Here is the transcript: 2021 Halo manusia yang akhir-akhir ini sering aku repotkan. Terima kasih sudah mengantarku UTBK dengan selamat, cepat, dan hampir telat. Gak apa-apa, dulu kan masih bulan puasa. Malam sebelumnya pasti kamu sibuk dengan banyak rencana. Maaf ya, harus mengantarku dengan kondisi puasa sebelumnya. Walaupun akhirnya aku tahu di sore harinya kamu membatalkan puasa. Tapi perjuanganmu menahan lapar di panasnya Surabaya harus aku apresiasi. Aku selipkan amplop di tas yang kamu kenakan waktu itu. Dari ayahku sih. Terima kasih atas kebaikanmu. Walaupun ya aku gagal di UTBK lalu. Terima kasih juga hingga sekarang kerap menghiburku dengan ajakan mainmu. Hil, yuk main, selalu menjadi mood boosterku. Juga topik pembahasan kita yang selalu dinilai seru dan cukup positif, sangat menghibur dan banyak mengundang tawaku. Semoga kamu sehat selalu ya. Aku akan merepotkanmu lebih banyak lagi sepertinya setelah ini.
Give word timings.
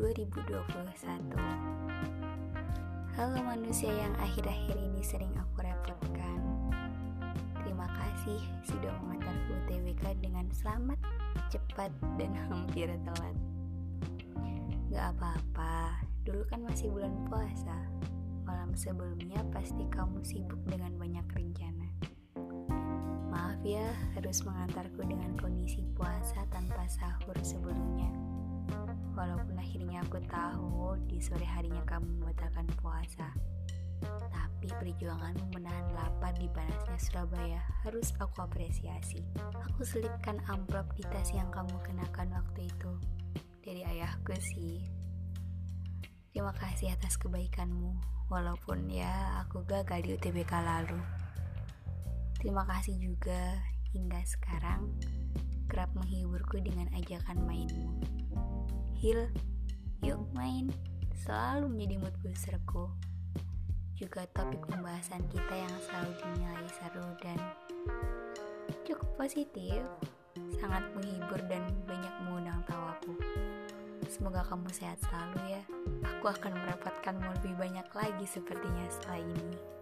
2021 0.00 1.34
Halo 3.18 3.40
manusia 3.42 3.90
yang 3.90 4.14
akhir-akhir 4.22 4.78
ini 4.78 5.02
sering 5.02 5.34
aku 5.34 5.66
repotkan. 5.66 6.40
Terima 7.60 7.90
kasih 7.90 8.38
sudah 8.62 8.94
mengantarku 9.02 9.50
UTBK 9.66 10.22
dengan 10.22 10.46
selamat, 10.54 10.96
cepat, 11.50 11.90
dan 12.16 12.32
hampir 12.46 12.86
telat. 13.02 13.36
Gak 14.94 15.10
apa-apa, 15.18 16.06
dulu 16.22 16.46
kan 16.46 16.62
masih 16.62 16.88
bulan 16.94 17.12
puasa. 17.26 17.76
Malam 18.46 18.78
sebelumnya 18.78 19.42
pasti 19.50 19.90
kamu 19.90 20.22
sibuk 20.22 20.62
dengan 20.70 20.94
banyak 20.96 21.26
rencana. 21.34 21.88
Maaf 23.28 23.60
ya, 23.66 23.90
harus 24.16 24.40
mengantarku 24.46 25.02
dengan 25.02 25.34
kondisi 25.36 25.82
puasa 25.98 26.39
sebelumnya. 27.42 28.10
Walaupun 29.14 29.54
akhirnya 29.58 30.02
aku 30.02 30.18
tahu 30.26 30.96
di 31.06 31.20
sore 31.20 31.44
harinya 31.44 31.82
kamu 31.86 32.06
membatalkan 32.18 32.66
puasa. 32.80 33.30
Tapi 34.32 34.68
perjuanganmu 34.72 35.52
menahan 35.52 35.92
lapar 35.92 36.32
di 36.40 36.48
panasnya 36.48 36.96
Surabaya 36.96 37.60
harus 37.84 38.12
aku 38.16 38.44
apresiasi. 38.44 39.20
Aku 39.72 39.84
selipkan 39.84 40.40
amplop 40.48 40.88
di 40.96 41.04
tas 41.08 41.32
yang 41.36 41.52
kamu 41.52 41.76
kenakan 41.84 42.32
waktu 42.32 42.68
itu. 42.68 42.92
Dari 43.60 43.84
ayahku 43.84 44.32
sih. 44.40 44.80
Terima 46.32 46.56
kasih 46.56 46.96
atas 46.96 47.20
kebaikanmu. 47.20 47.92
Walaupun 48.32 48.88
ya 48.88 49.42
aku 49.44 49.66
gagal 49.66 50.00
di 50.06 50.16
UTBK 50.16 50.52
lalu. 50.62 51.00
Terima 52.40 52.64
kasih 52.64 52.96
juga 52.96 53.60
hingga 53.92 54.22
sekarang 54.24 54.86
kerap 55.70 55.94
menghiburku 55.94 56.58
dengan 56.58 56.90
ajakan 56.98 57.46
mainmu. 57.46 57.94
Hil, 58.98 59.30
yuk 60.02 60.18
main, 60.34 60.66
selalu 61.22 61.70
menjadi 61.70 61.96
mood 62.02 62.16
boosterku. 62.26 62.90
Juga 63.94 64.26
topik 64.34 64.66
pembahasan 64.66 65.22
kita 65.30 65.54
yang 65.54 65.76
selalu 65.86 66.12
dinilai 66.18 66.68
seru 66.74 67.06
dan 67.22 67.38
cukup 68.82 69.08
positif, 69.14 69.86
sangat 70.58 70.82
menghibur 70.98 71.38
dan 71.46 71.62
banyak 71.86 72.14
mengundang 72.26 72.60
tawaku. 72.66 73.14
Semoga 74.10 74.42
kamu 74.50 74.66
sehat 74.74 74.98
selalu 75.06 75.54
ya. 75.54 75.62
Aku 76.18 76.34
akan 76.34 76.50
merepotkanmu 76.66 77.30
lebih 77.40 77.54
banyak 77.54 77.86
lagi 77.94 78.26
sepertinya 78.26 78.90
setelah 78.90 79.22
ini. 79.22 79.79